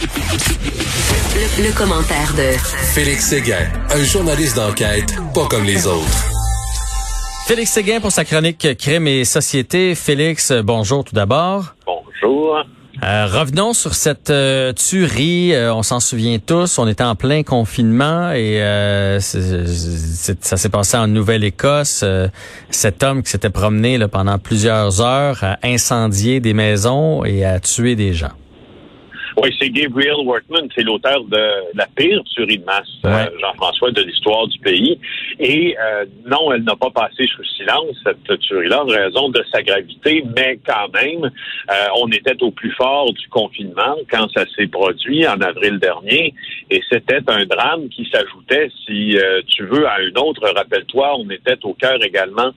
[0.00, 2.56] Le, le commentaire de
[2.94, 6.24] Félix Séguin, un journaliste d'enquête pas comme les autres.
[7.48, 9.96] Félix Séguin pour sa chronique Crime et Société.
[9.96, 11.74] Félix, bonjour tout d'abord.
[11.84, 12.58] Bonjour.
[13.02, 15.52] Euh, revenons sur cette euh, tuerie.
[15.54, 16.78] Euh, on s'en souvient tous.
[16.78, 22.02] On était en plein confinement et euh, c'est- c'est- ça s'est passé en Nouvelle-Écosse.
[22.04, 22.28] Euh,
[22.70, 27.58] cet homme qui s'était promené là, pendant plusieurs heures a incendié des maisons et a
[27.58, 28.32] tué des gens.
[29.40, 33.26] Oui, c'est Gabriel Workman, c'est l'auteur de la pire tuerie de masse, euh.
[33.40, 34.98] Jean-François, de l'histoire du pays.
[35.38, 39.62] Et euh, non, elle n'a pas passé sous silence, cette tuerie-là, en raison de sa
[39.62, 44.66] gravité, mais quand même, euh, on était au plus fort du confinement quand ça s'est
[44.66, 46.34] produit en avril dernier.
[46.70, 50.42] Et c'était un drame qui s'ajoutait, si euh, tu veux, à un autre.
[50.54, 52.50] Rappelle-toi, on était au cœur également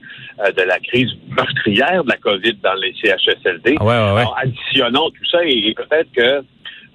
[0.43, 3.75] euh, de la crise meurtrière de la COVID dans les CHSLD.
[3.79, 4.21] Ah ouais, ouais, ouais.
[4.21, 6.43] Alors, additionnons tout ça et peut-être que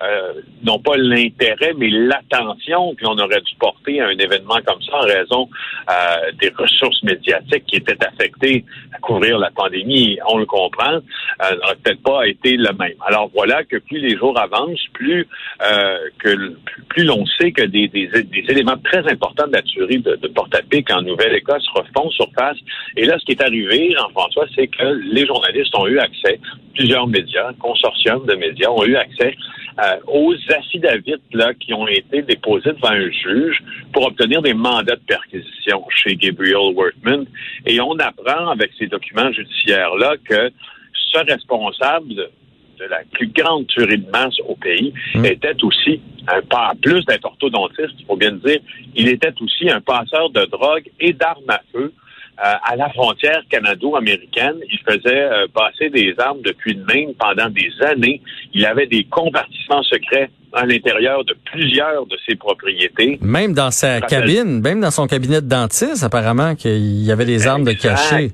[0.03, 4.97] euh, non pas l'intérêt, mais l'attention qu'on aurait dû porter à un événement comme ça
[4.97, 5.49] en raison
[5.91, 11.57] euh, des ressources médiatiques qui étaient affectées à couvrir la pandémie, on le comprend, euh,
[11.61, 12.95] n'aurait peut-être pas été le même.
[13.07, 15.27] Alors voilà que plus les jours avancent, plus
[15.63, 16.57] euh, que
[16.89, 20.29] plus, l'on sait que des, des, des éléments très importants de la tuerie de, de
[20.29, 22.59] Portapic en Nouvelle-Écosse refont surface.
[22.97, 26.41] Et là, ce qui est arrivé, Jean-François, c'est que les journalistes ont eu accès,
[26.75, 29.35] plusieurs médias, consortium de médias ont eu accès
[29.79, 34.97] euh, aux affidavits là, qui ont été déposés devant un juge pour obtenir des mandats
[34.97, 37.27] de perquisition chez Gabriel Workman.
[37.67, 40.51] Et on apprend avec ces documents judiciaires-là que
[41.13, 42.31] ce responsable de,
[42.91, 45.25] la plus grande tuerie de masse au pays Mm.
[45.25, 48.61] était aussi, un pas plus d'être orthodontiste, il faut bien le dire,
[48.95, 51.93] il était aussi un passeur de drogue et d'armes à feu
[52.39, 54.57] à la frontière canado-américaine.
[54.71, 58.21] Il faisait euh, passer des armes depuis le Maine pendant des années.
[58.53, 63.19] Il avait des compartiments secrets à l'intérieur de plusieurs de ses propriétés.
[63.21, 67.47] Même dans sa cabine, même dans son cabinet de dentiste, apparemment qu'il y avait des
[67.47, 68.31] armes de cachet.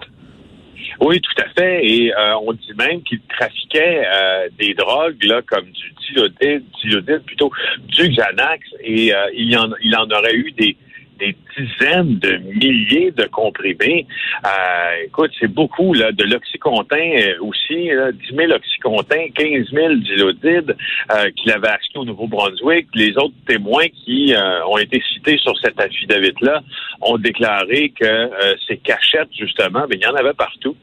[1.01, 1.85] Oui, tout à fait.
[1.85, 7.23] Et euh, on dit même qu'il trafiquait euh, des drogues là, comme du dilodide, dilodide
[7.27, 7.51] plutôt,
[7.89, 10.77] du Xanax, et euh, il, y en, il en aurait eu des,
[11.23, 14.07] des dizaines de milliers de comprimés.
[14.45, 19.95] Euh, écoute, c'est beaucoup là, de l'oxycontin euh, aussi, là, 10 000 oxycontin, 15 000
[19.97, 20.77] dilodides
[21.13, 22.89] euh, qu'il avait acheté au Nouveau-Brunswick.
[22.95, 26.63] Les autres témoins qui euh, ont été cités sur cet affidavit-là
[27.01, 30.77] ont déclaré que euh, ces cachettes, justement, ben, il y en avait partout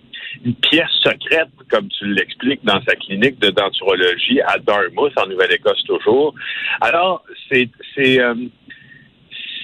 [0.46, 5.84] une pièce secrète, comme tu l'expliques dans sa clinique de denturologie à Dartmouth, en Nouvelle-Écosse
[5.86, 6.34] toujours.
[6.82, 8.36] Alors, c'est c'est euh,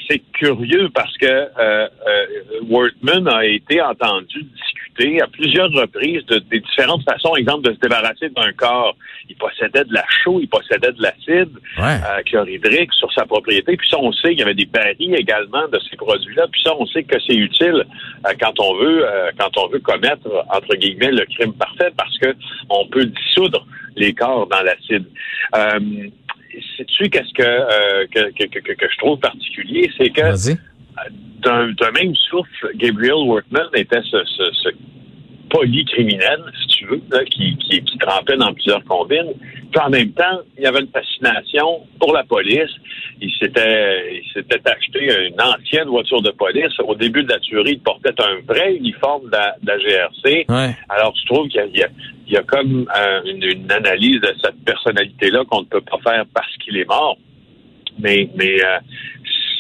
[0.07, 1.87] c'est curieux parce que euh, euh,
[2.69, 7.79] Wortman a été entendu discuter à plusieurs reprises de, des différentes façons, exemple, de se
[7.79, 8.95] débarrasser d'un corps.
[9.29, 11.97] Il possédait de la chaux, il possédait de l'acide Ouais.
[12.07, 13.75] euh, chlorhydrique sur sa propriété.
[13.75, 16.47] Puis ça, on sait qu'il y avait des barils également de ces produits-là.
[16.51, 17.85] Puis ça, on sait que c'est utile
[18.27, 22.17] euh, quand on veut euh, quand on veut commettre entre guillemets le crime parfait parce
[22.19, 22.33] que
[22.69, 23.65] on peut dissoudre
[23.95, 25.05] les corps dans l'acide.
[25.55, 25.79] Euh,
[26.75, 30.55] sais-tu qu'est-ce que, euh, que, que, que, que je trouve particulier, c'est que
[31.41, 34.69] d'un même souffle, Gabriel Workman était ce, ce, ce
[35.49, 39.33] polycriminel, si tu veux, là, qui, qui, qui trempait dans plusieurs combines.
[39.71, 42.71] Puis en même temps, il y avait une fascination pour la police.
[43.21, 46.77] Il s'était, il s'était acheté une ancienne voiture de police.
[46.79, 50.45] Au début de la tuerie, il portait un vrai uniforme de la, de la GRC.
[50.49, 50.75] Ouais.
[50.89, 51.89] Alors, je trouve qu'il y y a,
[52.27, 55.97] il y a comme euh, une, une analyse de cette personnalité-là qu'on ne peut pas
[56.03, 57.17] faire parce qu'il est mort.
[57.99, 58.79] Mais, mais euh,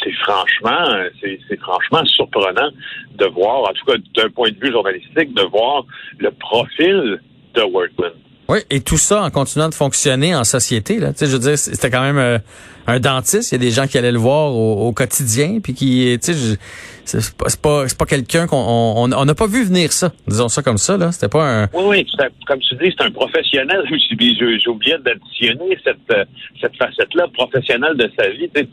[0.03, 2.69] c'est franchement, c'est franchement surprenant
[3.15, 5.85] de voir, en tout cas d'un point de vue journalistique, de voir
[6.19, 7.21] le profil
[7.53, 8.11] de Workman.
[8.47, 10.99] Oui, et tout ça en continuant de fonctionner en société.
[10.99, 11.13] Là.
[11.13, 12.37] Tu sais, je veux dire, c'était quand même euh,
[12.85, 13.51] un dentiste.
[13.51, 16.33] Il y a des gens qui allaient le voir au, au quotidien, puis qui, tu
[16.33, 16.57] sais,
[17.05, 20.11] c'est pas, c'est pas, pas quelqu'un qu'on on on n'a pas vu venir ça.
[20.27, 20.95] Disons ça comme ça.
[20.97, 21.63] Là, c'était pas un.
[21.73, 22.07] Oui, oui,
[22.45, 23.83] comme tu dis, c'est un professionnel.
[23.89, 26.25] J'ai j'ai oublié d'additionner cette, euh,
[26.61, 28.49] cette facette-là, professionnel de sa vie.
[28.55, 28.67] Tu,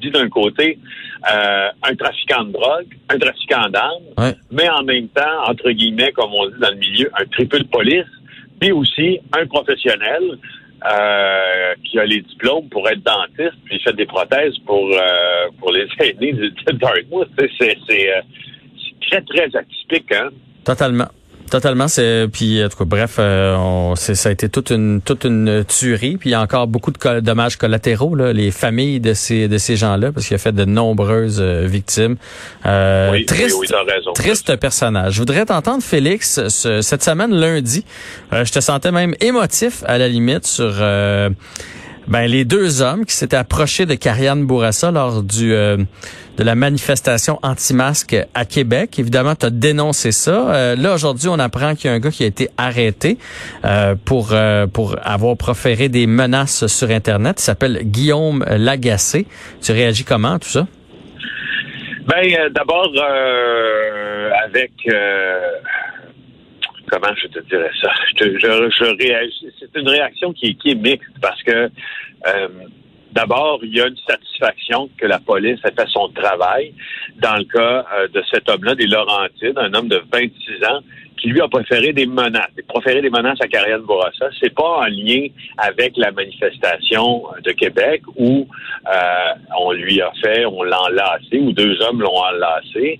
[0.00, 0.78] dis d'un côté
[1.30, 4.34] euh, un trafiquant de drogue, un trafiquant d'armes, Ouais.
[4.50, 7.64] mais en même temps, entre guillemets, comme on dit dans le milieu, un triple de
[7.68, 8.06] police,
[8.60, 10.38] puis aussi un professionnel
[10.84, 15.48] euh, qui a les diplômes pour être dentiste, puis il fait des prothèses pour euh,
[15.58, 17.28] pour les aînés de Dartmouth.
[17.38, 18.20] C'est euh,
[18.78, 20.30] c'est très très atypique, hein?
[20.64, 21.08] Totalement.
[21.50, 25.24] Totalement, c'est puis en tout cas, bref, euh, on, ça a été toute une toute
[25.24, 29.14] une tuerie, puis il y a encore beaucoup de dommages collatéraux là, les familles de
[29.14, 32.16] ces de ces gens-là parce qu'il a fait de nombreuses euh, victimes.
[32.66, 34.12] Euh, Oui, triste, oui, oui, t'as raison.
[34.12, 35.14] triste personnage.
[35.14, 37.84] Je voudrais t'entendre Félix ce- cette semaine lundi.
[38.32, 41.30] euh, je te sentais même émotif à la limite sur euh,
[42.10, 45.78] ben, les deux hommes qui s'étaient approchés de Karianne Bourassa lors du euh,
[46.36, 48.98] de la manifestation anti-masque à Québec.
[48.98, 50.54] Évidemment, tu as dénoncé ça.
[50.54, 53.18] Euh, là, aujourd'hui, on apprend qu'il y a un gars qui a été arrêté
[53.64, 57.40] euh, pour euh, pour avoir proféré des menaces sur Internet.
[57.40, 59.26] Il s'appelle Guillaume Lagacé.
[59.62, 60.66] Tu réagis comment à tout ça?
[62.06, 64.72] Ben, euh, d'abord, euh, avec...
[66.90, 67.90] comment je te dirais ça?
[68.18, 69.52] Je, je, je réagis.
[69.60, 71.70] C'est une réaction qui qui est mixte parce que,
[72.26, 72.48] euh,
[73.12, 76.74] d'abord, il y a une satisfaction que la police a fait son travail
[77.18, 80.80] dans le cas euh, de cet homme-là, des Laurentides, un homme de 26 ans,
[81.20, 84.30] qui lui a préféré des menaces, proféré des menaces à Karianne Bourassa.
[84.40, 85.26] C'est pas en lien
[85.58, 88.46] avec la manifestation de Québec où
[88.86, 92.98] euh, on lui a fait, on l'a enlacé, ou deux hommes l'ont enlacé.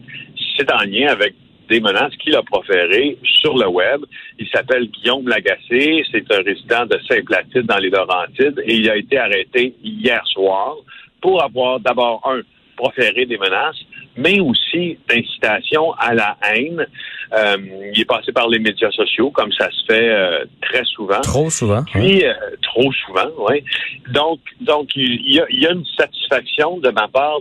[0.57, 1.35] C'est en lien avec
[1.71, 4.01] des menaces qu'il a proférées sur le web.
[4.39, 8.97] Il s'appelle Guillaume Lagacé, c'est un résident de Saint-Placide dans les Laurentides et il a
[8.97, 10.75] été arrêté hier soir
[11.23, 12.41] pour avoir d'abord un
[12.77, 13.77] proféré des menaces,
[14.17, 16.87] mais aussi d'incitation à la haine.
[17.33, 17.57] Euh,
[17.95, 21.21] il est passé par les médias sociaux, comme ça se fait euh, très souvent.
[21.21, 21.77] Trop souvent.
[21.77, 21.85] hein?
[21.93, 22.33] Puis, euh,
[22.63, 23.63] trop souvent, oui.
[24.11, 27.41] Donc, donc il y, a, il y a une satisfaction de ma part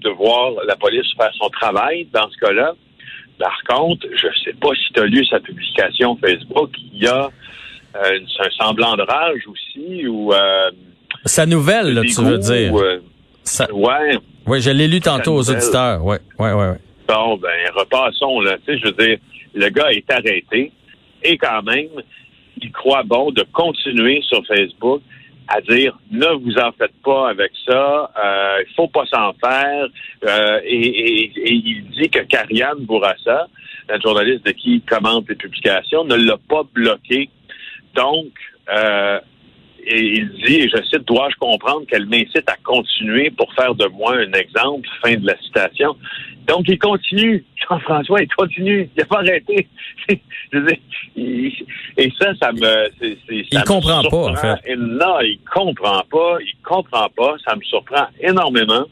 [0.00, 2.72] de voir la police faire son travail dans ce cas-là.
[3.38, 7.06] Par contre, je ne sais pas si tu as lu sa publication Facebook, il y
[7.06, 7.30] a
[7.96, 10.32] euh, un semblant de rage aussi, ou...
[10.32, 10.70] Euh,
[11.24, 12.76] Sa nouvelle, là, tu veux dire.
[12.76, 12.98] euh,
[13.44, 14.18] Ça- ouais.
[14.46, 16.04] oui, je l'ai lu tantôt aux auditeurs.
[16.04, 16.78] Ouais, ouais, ouais, ouais.
[17.08, 18.56] Bon, ben, repassons, là.
[18.66, 19.18] Tu sais, je veux dire,
[19.54, 20.70] le gars est arrêté
[21.22, 21.88] et quand même,
[22.60, 25.00] il croit bon de continuer sur Facebook
[25.48, 29.86] à dire ne vous en faites pas avec ça, euh, il faut pas s'en faire.
[30.26, 33.46] Euh, et, et- et il dit que Karianne Bourassa,
[33.88, 37.30] la journaliste de qui il commente les publications, ne l'a pas bloqué.
[37.94, 38.26] Donc,
[38.70, 39.18] euh,
[39.86, 43.86] et il dit, et je cite, dois-je comprendre qu'elle m'incite à continuer pour faire de
[43.86, 45.96] moi un exemple, fin de la citation.
[46.46, 47.44] Donc, il continue.
[47.68, 48.90] Jean-François, il continue.
[48.96, 49.68] Il n'a pas arrêté.
[50.08, 50.76] Je veux dire,
[51.16, 51.52] il-
[51.96, 52.60] et ça, ça me...
[53.00, 54.34] c'est- c'est- ça Il me comprend pas, en surprend.
[54.36, 54.72] fait.
[54.72, 56.38] Et non, il comprend pas.
[56.40, 57.36] Il comprend pas.
[57.46, 58.84] Ça me surprend énormément.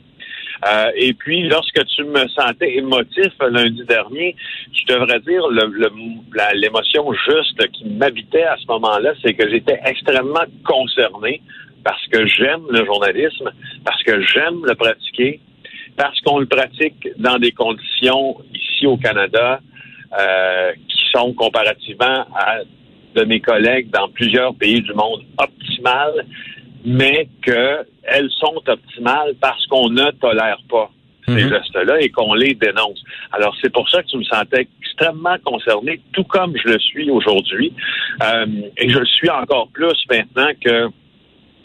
[0.67, 4.35] Euh, et puis, lorsque tu me sentais émotif lundi dernier,
[4.73, 5.73] je devrais dire le-
[6.55, 11.43] l'émotion juste qui m'habitait à ce moment-là, c'est que j'étais extrêmement concerné
[11.85, 13.51] parce que j'aime le journalisme,
[13.85, 15.41] parce que j'aime le pratiquer,
[15.97, 19.61] parce qu'on le pratique dans des conditions ici au Canada
[20.19, 22.61] euh, qui sont comparativement à
[23.15, 26.27] de mes collègues dans plusieurs pays du monde optimales,
[26.87, 30.89] mais qu'elles sont optimales parce qu'on ne tolère pas
[31.27, 31.49] ces Mhm.
[31.49, 33.03] gestes-là et qu'on les dénonce.
[33.33, 37.11] Alors, c'est pour ça que tu me sentais extrêmement concerné, tout comme je le suis
[37.11, 37.73] aujourd'hui.
[38.23, 38.47] Euh,
[38.77, 40.89] et je le suis encore plus maintenant que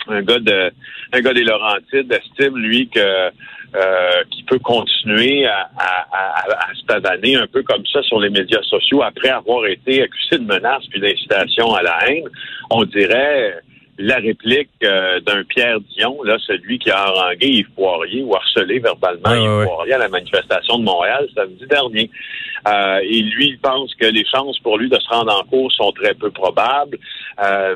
[0.08, 0.72] un gars de
[1.14, 6.74] un gars des Laurentides estime lui que euh, qu'il peut continuer à, à, à, à
[6.74, 10.46] se pavaner un peu comme ça sur les médias sociaux après avoir été accusé de
[10.46, 12.28] menaces puis d'incitation à la haine.
[12.72, 13.60] On dirait
[14.02, 18.80] la réplique euh, d'un Pierre Dion, là, celui qui a harangué Yves Poirier ou harcelé
[18.80, 19.66] verbalement Ouais, Yves.
[19.66, 22.10] Poirier à la manifestation de Montréal samedi dernier.
[22.68, 25.72] Euh, et lui, il pense que les chances pour lui de se rendre en cours
[25.72, 26.98] sont très peu probables.
[27.44, 27.76] Euh,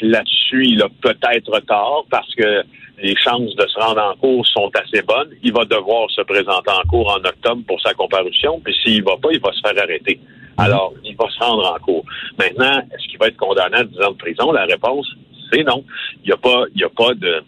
[0.00, 2.62] Là-dessus, il a peut-être tort parce que
[3.02, 5.30] les chances de se rendre en cours sont assez bonnes.
[5.42, 9.16] Il va devoir se présenter en cours en octobre pour sa comparution, puis s'il va
[9.16, 10.20] pas, il va se faire arrêter.
[10.58, 12.04] Alors, il va se rendre en cours.
[12.38, 14.52] Maintenant, est-ce qu'il va être condamné à 10 ans de prison?
[14.52, 15.06] La réponse,
[15.52, 15.84] c'est non.
[16.24, 17.42] Il n'y a pas, il y a pas de,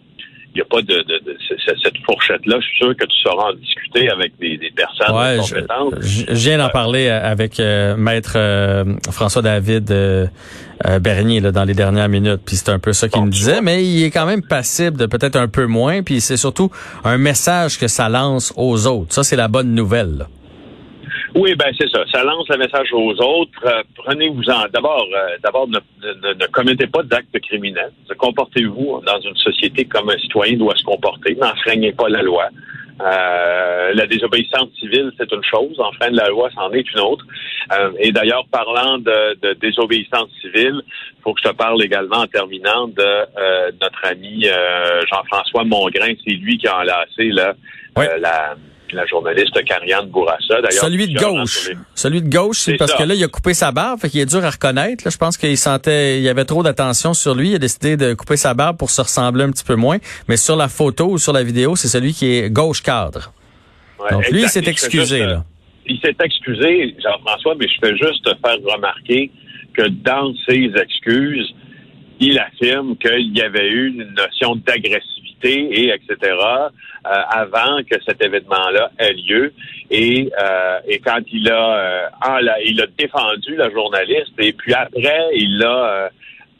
[0.55, 2.57] il y a pas de, de, de- ce- cette fourchette-là.
[2.59, 5.95] Je suis sûr que tu sauras en discuter avec des, des personnes Ouais, compétentes.
[6.01, 10.25] je- je viens d'en parler euh, avec euh, maître euh, François David euh,
[10.87, 13.31] euh, Bernier là, dans les dernières minutes, puis c'est un peu ça qu'il Bon, me
[13.31, 16.71] disait, mais il est quand même passible de peut-être un peu moins, puis c'est surtout
[17.03, 19.13] un message que ça lance aux autres.
[19.13, 20.17] Ça c'est la bonne nouvelle.
[20.19, 20.27] là.
[21.35, 22.03] Oui, ben c'est ça.
[22.11, 23.59] Ça lance le message aux autres.
[23.65, 24.67] Euh, Prenez-vous-en.
[24.73, 27.91] D'abord, euh, d'abord, ne, ne- ne commettez pas d'actes criminels.
[28.17, 31.35] Comportez-vous dans une société comme un citoyen doit se comporter.
[31.35, 32.45] N'enfreignez pas la loi.
[33.01, 35.79] Euh, la désobéissance civile, c'est une chose.
[35.79, 37.25] Enfin, la loi, c'en est une autre.
[37.71, 42.17] Euh, et d'ailleurs, parlant de, de, désobéissance civile, il faut que je te parle également
[42.17, 44.45] en terminant de euh, notre ami
[45.09, 46.13] Jean-François Mongrain.
[46.25, 47.53] C'est lui qui a enlacé là,
[48.19, 48.55] la
[48.93, 50.61] la journaliste Karianne Bourassa.
[50.61, 51.69] D'ailleurs, celui de gauche.
[51.95, 54.25] Celui de gauche, c'est parce que là, il a coupé sa barbe, fait qu'il est
[54.25, 55.03] dur à reconnaître.
[55.05, 57.49] Là, je pense qu'il sentait, il y avait trop d'attention sur lui.
[57.49, 59.97] Il a décidé de couper sa barbe pour se ressembler un petit peu moins.
[60.27, 63.31] Mais sur la photo ou sur la vidéo, c'est celui qui est gauche cadre.
[64.11, 65.19] Donc lui, il s'est excusé.
[65.19, 65.43] là.
[65.85, 69.31] Il s'est excusé, Jean-François, mais je fais juste te faire remarquer
[69.73, 71.51] que dans ses excuses,
[72.19, 76.35] il affirme qu'il y avait eu une notion d'agressivité et etc.
[77.05, 79.53] Euh, avant que cet événement-là ait lieu.
[79.89, 85.29] Et, euh, et quand il a, euh, il a défendu la journaliste et puis après,
[85.33, 86.09] il l'a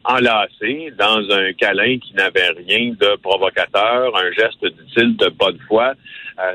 [0.06, 5.94] enlacé dans un câlin qui n'avait rien de provocateur, un geste, dit-il, de bonne foi.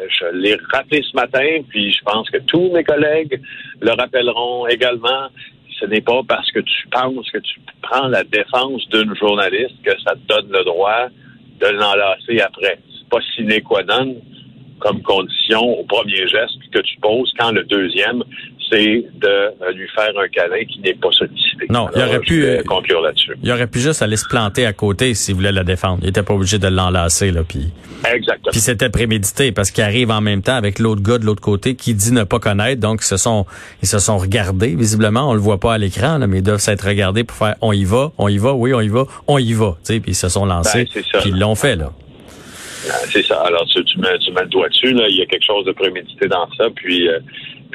[0.09, 3.39] je l'ai rappelé ce matin, puis je pense que tous mes collègues
[3.83, 5.29] le rappelleront également.
[5.81, 9.93] Ce n'est pas parce que tu penses que tu prends la défense d'une journaliste que
[10.03, 11.09] ça te donne le droit
[11.61, 12.79] de l'enlacer après.
[13.11, 14.17] Pas sine qua non
[14.81, 18.23] comme condition au premier geste que tu poses quand le deuxième,
[18.71, 21.67] c'est de euh, lui faire un câlin qui n'est pas sollicité.
[21.71, 23.35] Non, il aurait pu euh, conclure là-dessus.
[23.43, 25.99] Il aurait pu juste aller se planter à côté s'il voulait la défendre.
[26.03, 27.73] Il était pas obligé de l'enlacer là, puis.
[28.07, 28.51] Exactement.
[28.51, 31.75] Puis c'était prémédité parce qu'il arrive en même temps avec l'autre gars de l'autre côté
[31.75, 32.81] qui dit ne pas connaître.
[32.81, 33.47] Donc ils se sont
[33.83, 35.31] ils se sont regardés visiblement.
[35.31, 37.85] On le voit pas à l'écran mais ils doivent s'être regardés pour faire on y
[37.85, 39.77] va, on y va, oui on y va, on y va.
[39.85, 40.87] Tu sais, puis ils se sont lancés.
[40.95, 41.93] Ben, puis ils l'ont fait là.
[42.91, 43.41] Ah, c'est ça.
[43.41, 44.93] Alors, tu, tu, mets, tu mets le doigt dessus.
[44.93, 45.07] Là.
[45.09, 46.65] Il y a quelque chose de prémédité dans ça.
[46.75, 47.19] Puis, euh,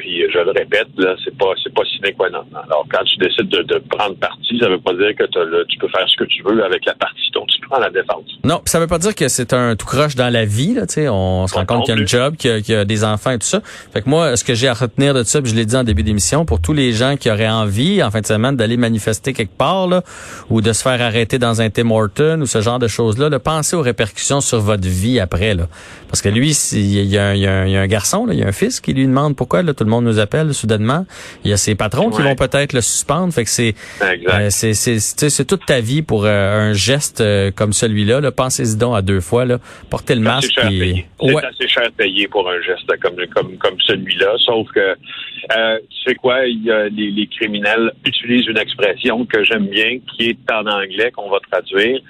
[0.00, 2.44] puis je le répète, là, c'est pas c'est pas sine qua non.
[2.54, 5.24] Alors, quand tu décides de, de prendre parti, ça veut pas dire que
[5.68, 8.24] tu peux faire ce que tu veux avec la partie dont tu prends la défense.
[8.44, 10.74] Non, ça veut pas dire que c'est un tout croche dans la vie.
[10.74, 13.32] Là, on se rend compte qu'il y a un job, qu'il y, a des enfants
[13.32, 13.60] et tout ça.
[13.92, 15.84] Fait que moi, ce que j'ai à retenir de ça, puis je l'ai dit en
[15.84, 19.34] début d'émission, pour tous les gens qui auraient envie, en fin de semaine, d'aller manifester
[19.34, 20.02] quelque part, là,
[20.48, 23.36] ou de se faire arrêter dans un Tim Horton ou ce genre de choses-là, de
[23.36, 25.54] pensez aux répercussions sur votre vie après.
[25.54, 25.64] Là.
[26.08, 28.46] Parce que lui, il y, a un, y a un garçon, là, il y a
[28.46, 31.06] un fils qui lui demande pourquoi là, tout le monde nous appelle soudainement.
[31.44, 33.32] Il y a ses patrons qui vont peut-être le suspendre.
[33.32, 37.72] Fait que c'est euh, c'est c'est toute ta vie pour euh, un geste euh, comme
[37.72, 38.20] celui-là.
[38.20, 38.32] Là.
[38.32, 39.44] Pensez-y donc à deux fois.
[39.44, 39.58] Là.
[39.90, 40.58] Portez le masque.
[40.58, 41.44] C'est ouais.
[41.44, 44.34] assez cher payé pour un geste comme comme comme celui-là.
[44.38, 49.42] Sauf que tu sais quoi, il y a, les, les criminels utilisent une expression que
[49.44, 52.00] j'aime bien, qui est en anglais qu'on va traduire.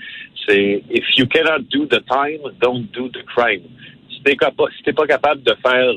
[0.47, 3.63] C'est if you cannot do the time, don't do the crime.
[4.11, 5.93] Si t'es pas, si pas capable de faire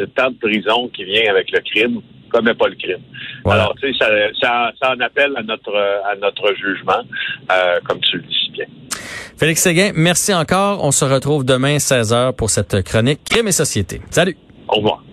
[0.00, 3.02] le temps de prison qui vient avec le crime, commets pas le crime.
[3.44, 4.06] Alors, tu sais, ça,
[4.40, 7.02] ça, ça, en appelle à notre, à notre jugement,
[7.52, 8.66] euh, comme tu le dis si bien.
[9.36, 10.84] Félix Séguin, merci encore.
[10.84, 14.00] On se retrouve demain 16h pour cette chronique Crime et Société.
[14.10, 14.36] Salut.
[14.68, 15.02] Au revoir.